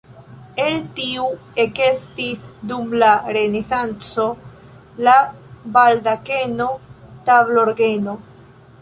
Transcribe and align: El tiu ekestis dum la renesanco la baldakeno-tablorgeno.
El 0.61 0.77
tiu 0.99 1.27
ekestis 1.63 2.47
dum 2.71 2.95
la 3.03 3.11
renesanco 3.37 4.27
la 5.09 5.17
baldakeno-tablorgeno. 5.79 8.19